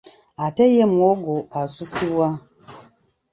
Ate 0.45 0.63
ye 0.75 0.85
muwogo 0.91 1.35
asusibwa. 1.61 2.27